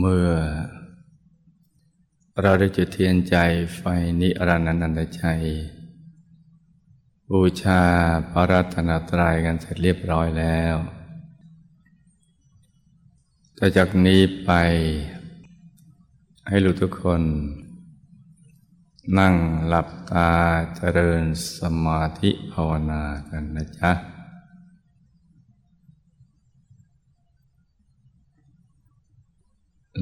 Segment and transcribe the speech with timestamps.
[0.00, 0.30] เมื่อ
[2.42, 3.36] เราได้จุดเทียนใจ
[3.76, 3.82] ไฟ
[4.20, 5.42] นิรันดร์นันตชัย
[7.30, 7.82] บูชา
[8.30, 10.76] พระรัตนตรัยกันเสร็จเรียบร้อยแล้ว
[13.58, 14.50] ต่อจากนี้ไป
[16.48, 17.22] ให้รู้ทุกคน
[19.18, 19.34] นั่ง
[19.68, 20.30] หลับตา
[20.76, 21.24] เจริญ
[21.58, 23.92] สมาธิภาวนากันนะจ๊ะ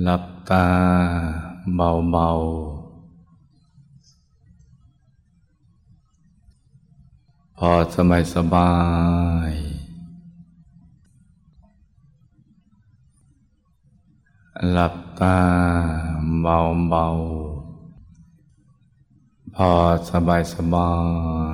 [0.02, 0.66] หลับตา
[1.76, 2.44] เบาๆ
[7.56, 8.72] พอสบายสบา
[9.50, 9.52] ย
[14.72, 15.38] หลับตา
[16.42, 19.70] เบาๆ พอ
[20.10, 20.90] สบายสบา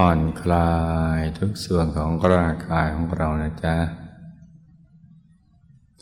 [0.00, 0.72] ผ่อนคลา
[1.18, 3.76] ยทุกส่วนของร่างกายของเรานะจ๊ะ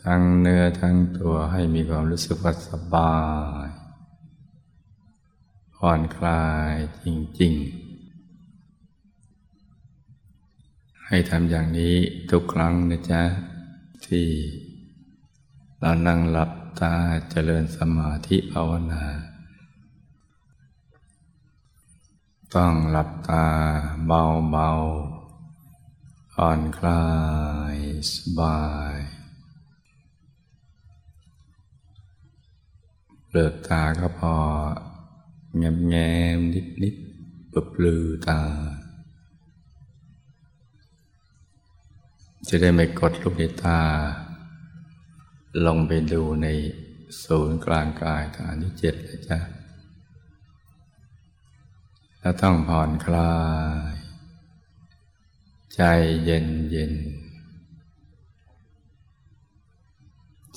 [0.03, 3.17] ทั้งเนื้อทั้งตัวให้มีความรู้สึกว่าสบา
[3.67, 3.69] ย
[5.77, 6.73] ผ่อนคลาย
[7.05, 7.07] จ
[7.41, 7.53] ริง
[10.11, 11.97] ๆ ให้ทำอย่างนี้
[12.31, 13.23] ทุกครั้งนะจ๊ะ
[14.07, 14.29] ที่
[15.81, 16.51] เรานั่งหลับ
[16.81, 16.95] ตา
[17.31, 19.05] เจริญสมาธิภาวนา
[22.61, 23.47] ต้องหลับตา
[24.07, 27.05] เบาๆผ่อนคลา
[27.75, 27.77] ย
[28.13, 28.63] สบา
[28.95, 28.97] ย
[33.27, 34.37] เปลือกตาก็พอ
[35.57, 35.95] แงมแง
[36.37, 36.95] มนิดนิด
[37.53, 38.41] ปลือตา
[42.49, 43.81] จะได้ไม่กดลูกในตา
[45.67, 46.47] ลงไปดูใน
[47.25, 49.39] ศูนย์กลางกายฐานที่เจ็ดเลยจ้ะ
[52.25, 53.35] แล้วต้องผ่อนคลา
[53.93, 53.95] ย
[55.75, 55.83] ใจ
[56.25, 56.93] เย็นเย็น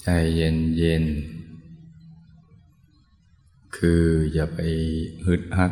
[0.01, 1.03] ใจเย็นเย็น
[3.75, 4.03] คือ
[4.33, 4.59] อย่าไป
[5.25, 5.71] ฮึดฮัด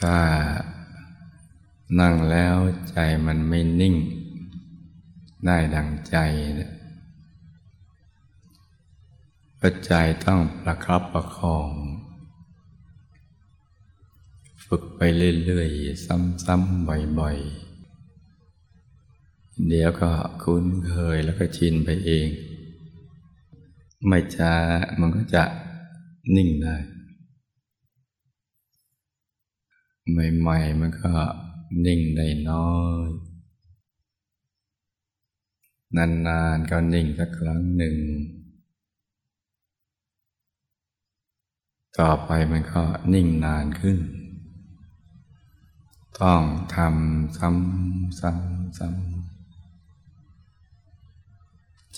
[0.00, 0.18] ถ้า
[2.00, 2.56] นั่งแล้ว
[2.90, 3.94] ใจมันไม่นิ่ง
[5.44, 6.16] ได้ดังใจ
[9.60, 11.72] ปัจจัยต้องประครับประคอง
[14.68, 15.00] ฝึกไป
[15.44, 16.88] เรื่อยๆ ซ้ำๆ
[17.18, 17.64] บ่อยๆ
[19.68, 20.10] เดี๋ยวก็
[20.42, 22.28] คุ้นเคยแล้วก็ชินไปเอง
[24.06, 24.54] ไม่ช้า
[25.00, 25.44] มันก็จะ
[26.36, 26.76] นิ่งได้
[30.10, 31.12] ใหม่ๆมันก็
[31.86, 33.08] นิ่งได้น้อย
[35.96, 37.96] นานๆก็นิ่งสักครั้งหนึ่ง
[41.98, 42.82] ต่อไปมันก็
[43.12, 43.98] นิ่งนานขึ้น
[46.20, 46.42] ต้อง
[46.74, 49.12] ทำซ้ำซ้ำซ้ำ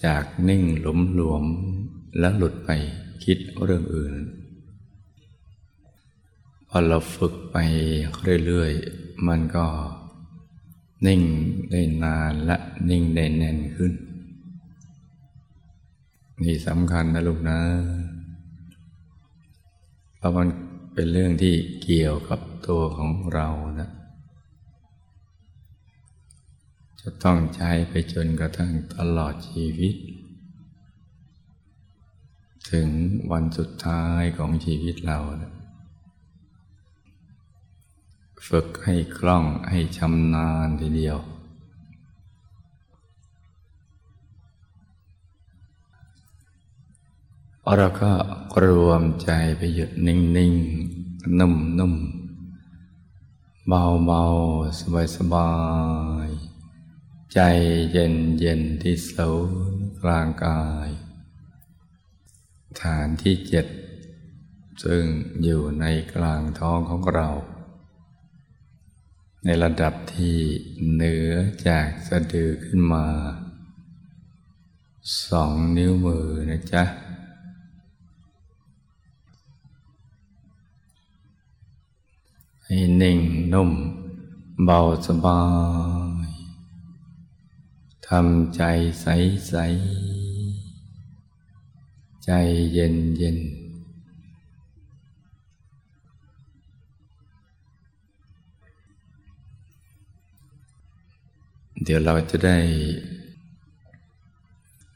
[0.02, 1.44] จากนิ่งหลุมหลวม
[2.18, 2.70] แล้วหลุดไป
[3.24, 4.14] คิดเรื่องอื่น
[6.68, 7.56] พอเราฝึกไป
[8.46, 9.66] เรื่อยๆ มันก็
[11.06, 11.22] นิ่ง
[11.70, 12.56] ได้นานและ
[12.90, 13.92] นิ่งได้แน่นขึ้น
[16.42, 17.60] นี่สำคัญนะลูกนะ
[20.16, 20.48] เพราะมัน
[20.94, 23.48] เป็นเรื่องที่เกี่ยวกับตัวของเรา
[23.80, 23.90] นะ
[27.08, 29.94] จะต้องใช้ไปจนกระทั่งตลอดชีวิต
[32.70, 32.88] ถึง
[33.32, 35.18] วันสุดท้ายของชีวิตเรา
[38.48, 41.18] ฝึกให้คล่องให้ชำนาญทีเดียว
[47.76, 48.12] เราก็
[48.64, 52.26] รวมใจไปหยุดนิ่งๆ นุ่มๆ
[53.68, 55.50] เบาๆ สบา
[56.28, 56.45] ยๆ
[57.40, 57.44] ใจ
[57.92, 59.32] เย็นเย็นที่ศู
[59.70, 60.88] นย์กลางกาย
[62.80, 63.66] ฐานที่เจ็ด
[64.84, 65.04] ซึ่ง
[65.42, 67.28] อยู่ในกลางท้องของเรา
[69.44, 70.36] ในระดับที่
[70.92, 71.32] เหนือ
[71.66, 73.06] จากสะดือขึ้นมา
[75.28, 76.84] สองนิ้วมือนะจ๊ะ
[82.64, 83.18] ให้นิ่ง
[83.52, 83.70] นุ่ม
[84.64, 85.40] เบาสบา
[86.15, 86.15] ย
[88.12, 88.62] ทำใจ
[89.00, 89.06] ใส
[89.48, 89.54] ใส
[92.24, 92.30] ใจ
[92.72, 93.38] เย็นเย็น
[101.82, 102.58] เดี๋ยวเราจะได้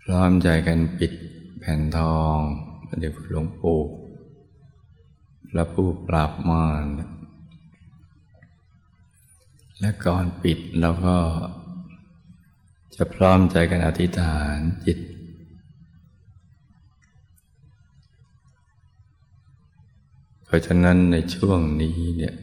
[0.03, 1.13] พร้อมใจกันปิด
[1.59, 2.39] แผ่นทอง
[2.99, 3.81] เดี๋ยวหลวงปู่
[5.51, 6.87] พระผู้ปราบมาร
[9.81, 11.17] และก่อนปิดเราก็
[13.03, 14.99] จะพร้อมใจกันอธิษฐานจิต
[20.45, 22.35] เพราะฉะนั้นในช่วงนี้เนี่ย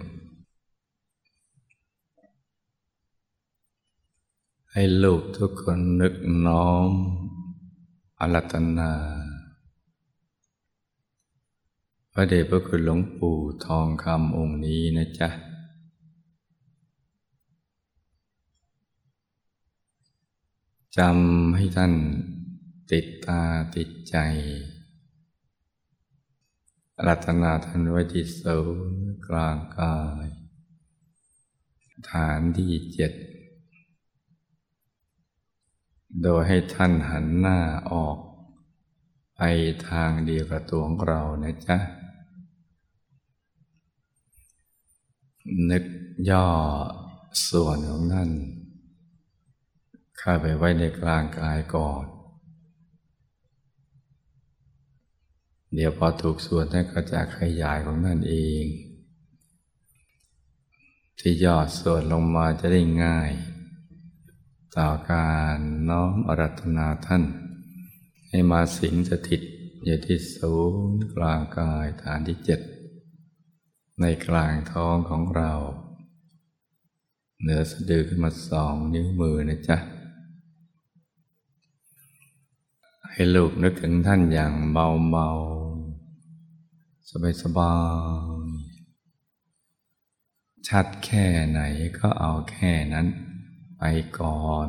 [4.72, 6.16] ให้ลูกทุกคนนึก
[6.46, 6.92] น้อม
[8.20, 8.92] อารัตนา
[12.12, 15.30] พระเดชพระคุณหลวงปู่ทองคำองค์นี้นะจ๊ะ
[21.00, 21.94] จำให้ท่าน
[22.92, 23.42] ติดตา
[23.76, 24.18] ติดใจ
[27.06, 28.60] รัตนาท่านไว้ที่ศู
[28.90, 30.28] นย์กลางกาย
[32.10, 33.14] ฐานที่เจ็ด
[36.24, 37.60] โดยให้ท่านหันหน้า
[37.92, 38.18] ออก
[39.36, 39.42] ไป
[39.90, 41.78] ทางเดียวกับตัวของเรานะจ๊ะ
[45.70, 45.84] นึก
[46.30, 46.48] ย่อ
[47.48, 48.32] ส่วนของท่าน
[50.20, 52.06] เข้าไปไว้ในกลางกายก่อน
[55.74, 58.66] เดี๋ยวพอถูกส่วนท่านก็จะขยายของท่นเอง
[61.20, 63.32] ที่ยอดส่วนลงมาจะได้ง่าย
[64.78, 65.58] ต่อการ
[65.90, 67.24] น้อมอรัธนาท่าน
[68.30, 69.42] ให้มาสิงสถิต
[69.84, 70.56] อยู่ที่ศู
[70.90, 72.60] นย์กลางกายฐานที่เจ็ด
[74.02, 75.52] ในกลางท้องของเรา
[77.42, 79.78] เหนือสะดือขึ้นมาสองนิ้วมือนะจ๊ะ
[83.12, 85.30] ให้ลูกนึกถึงท่านอย่างเบาเบา
[87.10, 87.74] สบายสบา
[88.42, 88.48] ย
[90.68, 91.62] ชัดแค่ไหน
[92.00, 93.08] ก็เอาแค่นั้น
[93.78, 93.84] ไป
[94.20, 94.68] ก่อน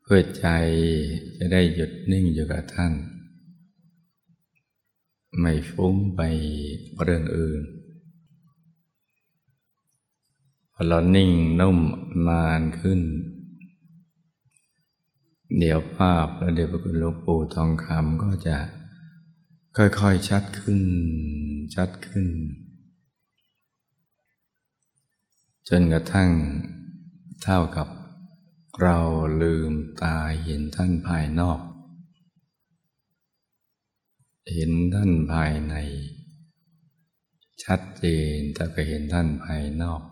[0.00, 0.46] เพื่อใจ
[1.36, 2.92] จะได้หยุดนิ่งอยู่กับท่าน
[5.40, 6.20] ไม่ฟุ้งไป
[7.02, 7.62] เรื่องอื่น
[10.72, 11.30] พอเรานิ่ง
[11.60, 11.78] นุ่ม
[12.28, 13.00] นานขึ้น
[15.58, 18.56] เดี๋ยวภาพพระเดชพระคุณหลวงปู่ทองคำก็จะ
[19.76, 20.82] ค่อยๆชัดขึ้น
[21.74, 22.26] ชัดขึ้น
[25.68, 26.30] จนกระทั่ง
[27.42, 27.88] เท่ากับ
[28.82, 28.98] เรา
[29.42, 31.60] ลืมตาเห็นท่านภายนอก
[34.52, 35.74] เห็นท่านภายใน
[37.62, 38.04] ชัดเจ
[38.36, 40.02] นถ้าก็เห็นท่านภายนอก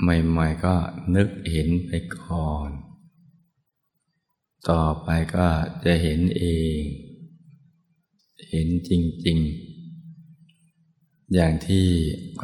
[0.00, 0.74] ใหม่ๆก็
[1.14, 2.70] นึกเห็นไปก่อน
[4.70, 5.48] ต่อไปก็
[5.84, 6.44] จะเห็นเอ
[6.78, 6.80] ง
[8.50, 8.90] เห็นจ
[9.26, 9.38] ริง
[10.36, 11.86] ๆ อย่างที่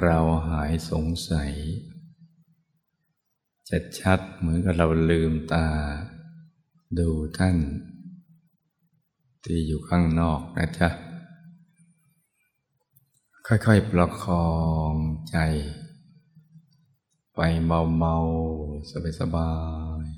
[0.02, 0.18] เรา
[0.48, 1.52] หายสงสัย
[3.68, 5.68] จะชัดเหมือนกับเราลืมตา
[6.98, 7.08] ดู
[7.38, 7.56] ท่าน
[9.44, 10.88] ที่อยู่ข้างนอกนะจ๊ะ
[13.46, 14.48] ค่อย ๆ ประคอ
[14.90, 14.92] ง
[15.30, 15.36] ใจ
[17.42, 19.50] ไปเบาๆสบา
[20.02, 20.10] ยๆ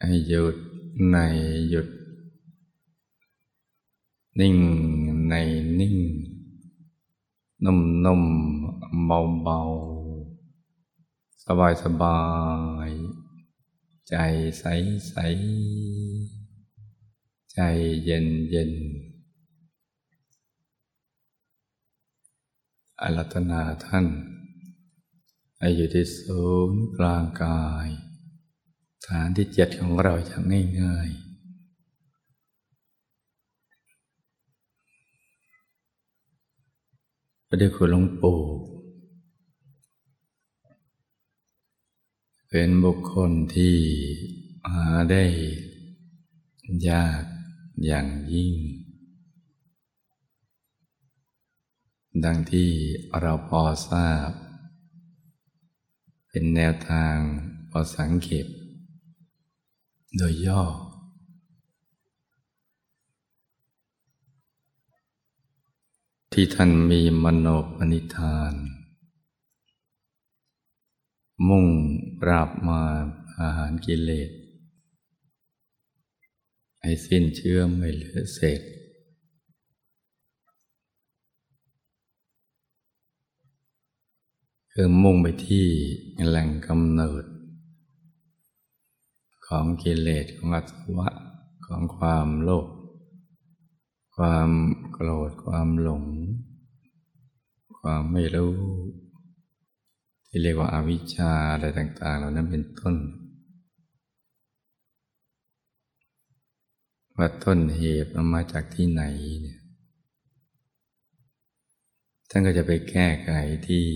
[0.00, 0.56] ให้หยุด
[1.10, 1.16] ใน
[1.68, 1.88] หยุด
[4.40, 4.56] นิ่ง
[5.28, 5.34] ใน
[5.78, 5.96] นิ่ง
[7.64, 8.22] นุ่มนุ่ม
[9.06, 9.58] เบาเบา
[11.44, 12.20] สบายสบา
[12.88, 12.90] ย
[14.08, 14.14] ใจ
[14.58, 14.64] ใส
[15.08, 15.14] ใส
[17.52, 17.58] ใจ
[18.04, 18.72] เย็นเย็น
[23.02, 24.06] อารัตนาท่าน
[25.58, 27.88] ให้อยู่ที่ศูนย์กลางกาย
[29.06, 30.42] ฐานที่เจ็ดของเราอย่าง
[30.80, 31.26] ง่ายๆ
[37.46, 38.42] พระเดชคุณหลวงปู่
[42.48, 43.76] เป็นบุคคลที่
[44.72, 45.24] หาได้
[46.88, 47.22] ยาก
[47.84, 48.54] อย่างยิ่ง
[52.24, 52.70] ดังที่
[53.20, 54.30] เราพอทราบ
[56.28, 57.16] เป็นแนวทาง
[57.70, 58.46] พอสังเกต
[60.16, 60.62] โดยย่อ
[66.32, 67.46] ที่ท่านมีมโน
[67.76, 68.54] ปณิธาน
[71.48, 71.66] มุ่ง
[72.20, 72.82] ปราบมา
[73.40, 74.30] อาหารกิเลส
[76.80, 78.60] ให้สิ้นเชื่อไม่เหลือเศษ
[84.78, 85.66] คือมุ่งไปที่
[86.28, 87.24] แหล่งกำเนิด
[89.46, 91.08] ของกิเลสของอัตวะ
[91.66, 92.66] ของความโลภ
[94.16, 94.50] ความ
[94.92, 96.04] โกรธความหลง
[97.78, 98.56] ความไม่รู้
[100.26, 102.96] ที่เรียกว่าอาวิชชาอะไรต่าง ๆ เหล่านั้นเป็นต้น
[107.16, 109.02] ว่าต้นเหตุมันมาจากที่ไหน
[109.42, 109.60] เนี่ย
[112.30, 113.30] ท่านก็จะไปแก้ไข
[113.68, 113.86] ที่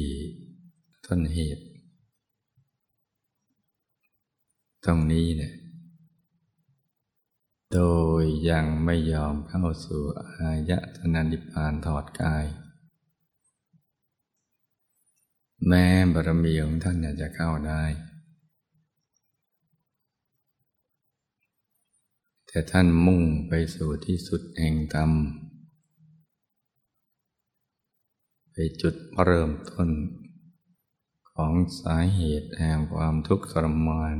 [1.12, 1.64] ต้นเหตุ
[4.84, 5.52] ตรงนี้เนี่ย
[7.72, 7.80] โด
[8.20, 12.44] ยยังไม่ยอมเข้าสู่อายตนะนิพพานถอดกาย
[15.66, 17.82] แม้บารมีของท่านจะเข้าได้
[22.46, 25.10] แต่ท่านมุ่งไปสู่ที่สุดแห่งธรรม
[28.52, 29.90] ไปจุดเริ่มต้น
[31.42, 34.16] ของสาเหตุแห่งความทุกข์ทรมาน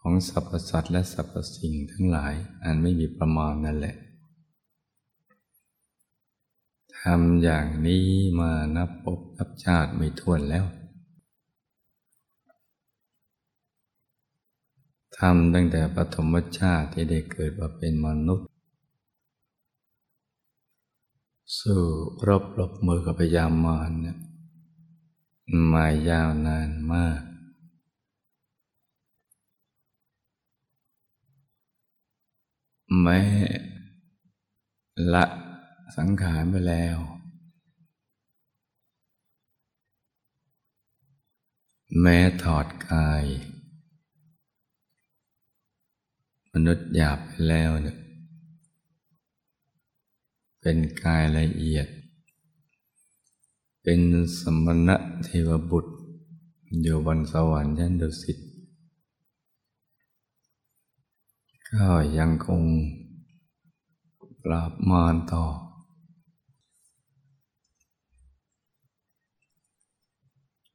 [0.00, 3.96] ของสรรพสัตว์และสรรพสิ่งทั้งหลายอันไม่มีประมาณนั่นแหละ
[7.00, 8.04] ทำอย่างนี้
[8.40, 10.64] มานับปบนับชาติไม่ถ้วนแล้ว
[15.18, 18.48] ทำตั้งแต่ปฐมชาติที่ได้เกิดมาเป็นมนุษย์
[21.58, 21.80] สู้
[22.28, 24.18] รบรบมือกับพยามารเนี่ย
[25.72, 27.22] มายาวนานมาก
[33.00, 33.20] แม้
[35.14, 35.24] ละ
[35.96, 36.98] สังขารไปแล้ว
[42.00, 43.24] แม้ถอดกาย
[46.52, 47.98] มนุษย์หยาบไปแล้วเนี่ย
[50.60, 51.86] เป็นกายละเอียด
[53.82, 54.00] เป็น
[54.38, 55.92] สมณะเทวบุตร
[56.82, 58.38] อยู่บนสวรรค์ยันดุสิต
[61.70, 62.62] ก็ยังคง
[64.44, 65.44] ปราบมารต่อ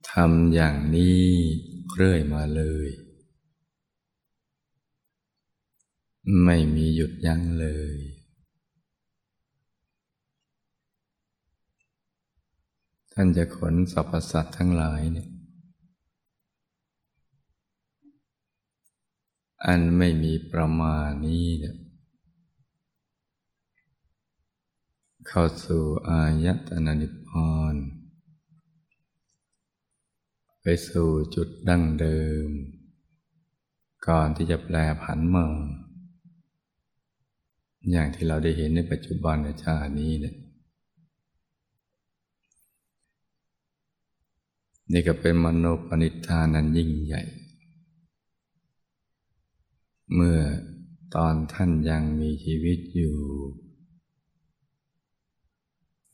[0.10, 1.22] ทำอย่างนี้
[1.94, 2.90] เรื่อยมาเลย
[6.44, 8.15] ไม่มีหยุดยั้งเลย
[13.18, 15.28] ท่านจะขนสรรพสัตว์ทั้งหลายเนี่ย
[19.66, 21.76] อันไม่มีประมาณนี้เนี่ย
[25.28, 27.76] เข้าสู่อายตนะนิพพาน
[30.62, 32.50] ไปสู่จุดดั้งเดิม
[34.08, 35.46] ก่อนที่จะแปลผันมา
[37.92, 40.36] อย่างที่เราได้เห็นในปัจจุบันในชาตินี้เนี่ย
[44.92, 47.22] นี่ก็เป็นมโนปณิธานั้นยิ่งใหญ่
[50.14, 50.40] เมื่อ
[51.16, 53.18] ตอนท่านยังมีชีวิตอยู่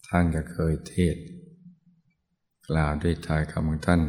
[0.08, 1.16] ท่านก็เคยเทศ
[2.70, 4.01] กล่าวด้วยทายคำของท่าน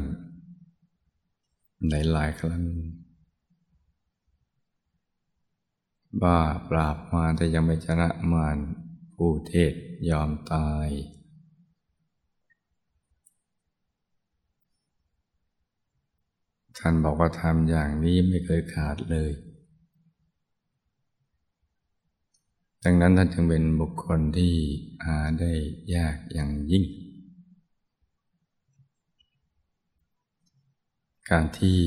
[1.90, 2.64] ในหลายครั้ง
[6.23, 6.38] บ้า
[6.69, 8.57] ปราบมาแต่ยังไม่ชนะมาร
[9.14, 9.73] ผู้เทศ
[10.11, 10.88] ยอมตาย
[16.79, 19.33] ท่านบอกว่าทำอย่างนี้ไม่เคยขาดเลย
[22.85, 24.55] ดังนั้นท่านจึงเป็นบุคคลที่
[25.07, 25.52] หาได้
[25.95, 26.85] ยากอย่างยิ่ง
[31.31, 31.81] การที่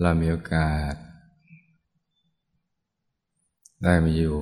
[0.00, 0.94] เรามีโอกาส
[3.82, 4.36] ได้มาอยู่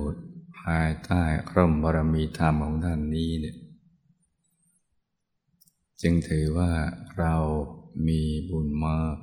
[0.59, 3.57] ภายใต้ร่มบารมีธรรมของท่านนี้เนี่ย
[6.01, 6.71] จึงถือว่า
[7.17, 7.35] เรา
[8.07, 9.17] มีบุญมาก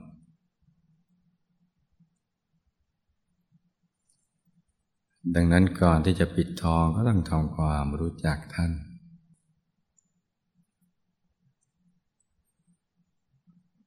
[5.35, 8.73] ดังนั้นก่อนที่จะปิดทองก็ต้องทำความรู้จักท่าน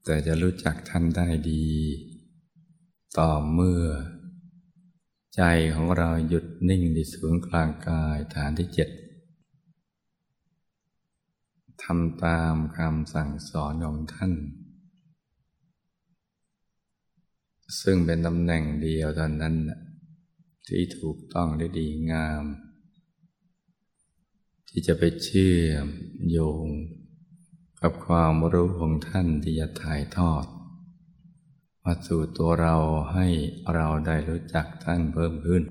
[0.06, 1.66] แต่จะรู้จักท่านได้ดี
[3.20, 3.84] ต่อเมื่อ
[5.36, 5.42] ใจ
[5.76, 8.90] ของเราหยุดนิ่งในศูนย์กลางกายฐานที่เจ็ด
[11.84, 14.34] ทำตามคำสั่งสอนของท่าน
[17.80, 19.56] ซึ่งเป็นตำแหน่งเดียวตอนนั้น
[20.68, 22.44] ที่ถูกต้องได้ดีงาม
[24.70, 25.88] ที่จะไปเชื่อม
[26.30, 26.68] โยง
[27.82, 30.46] กับความรู้ของท่านที่จะถ่ายทอด
[31.84, 32.76] มาสู่ตัวเรา
[33.14, 33.28] ให้
[33.74, 35.64] เราได้รู้จักท่านเพิ่มขึ้น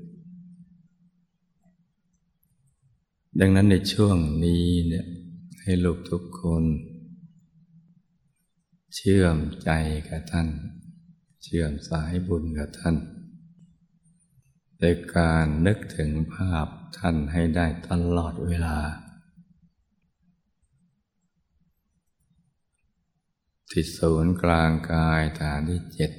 [3.40, 5.06] ดังนั้นในช่วงนี้เนี่ย
[5.62, 6.64] ให้ลูกทุกคน
[8.94, 9.70] เชื่อมใจ
[10.08, 10.48] กับท่าน
[11.42, 12.96] เชื่อมสายบุญกับท่าน
[14.78, 16.66] โดยการนึกถึงภาพ
[16.98, 18.78] ท่านให้ได้ตลอดเวลา
[23.70, 26.12] ที่ศูนย์กลางกายฐานที่เจ็ด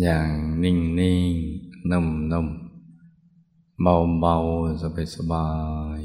[0.00, 0.32] อย่าง
[0.62, 1.32] นิ่งนิ่ง
[1.90, 2.48] นุ่มนุ่ม
[3.82, 4.36] เบาเบา
[4.82, 5.50] สบายสบา
[5.98, 6.00] ย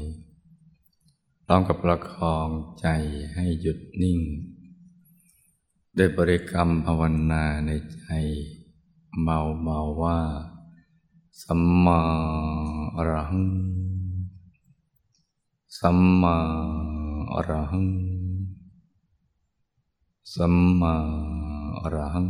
[1.44, 2.48] พร้อมกับประคอง
[2.80, 2.86] ใจ
[3.34, 4.20] ให้หยุดนิ่ง
[5.98, 8.04] ได้บริกรรมภาวนาในใจ
[9.22, 10.20] เบาเบาว่า
[11.42, 12.00] สัมมา
[12.96, 13.48] อรหัง
[15.78, 16.36] สัมมา
[17.32, 17.88] อรหัง
[20.34, 20.94] สัมมา
[21.80, 22.28] อรหัง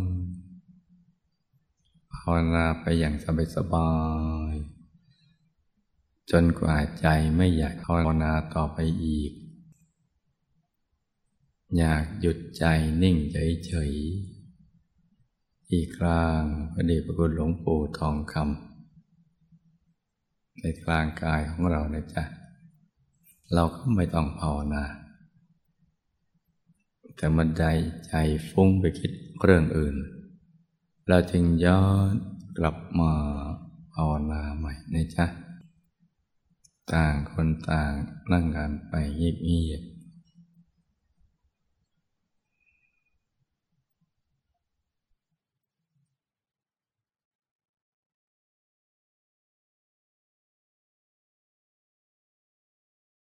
[2.12, 3.90] ภาวนาไปอย่างสบายสบา
[4.52, 4.54] ย
[6.30, 7.06] จนกว่าใจ
[7.36, 9.32] ไม่อยากภาวนาต่อไปอีก
[11.74, 12.64] อยากหยุดใจ
[13.02, 16.40] นิ่งเฉยๆอีกครั้ง
[16.72, 22.24] พระเดชพระคุณหลวงปู่ทองคำในกลางกายของเรานะจ๊ะ
[23.54, 24.84] เราก็ไม่ต้องภาวนา
[27.16, 27.64] แต่มันใจ
[28.06, 28.14] ใจ
[28.50, 29.10] ฟุ้งไปคิด
[29.42, 29.96] เรื่องอื่น
[31.08, 32.12] เราจึงย้อน
[32.58, 33.12] กลับมา
[33.94, 35.26] ภาวนาใหม่นะจ๊ะ
[36.92, 37.92] ต่างคนต่าง
[38.32, 39.95] นั่งกันไปเงียบๆ